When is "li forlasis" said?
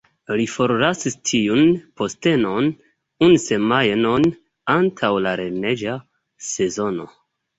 0.39-1.17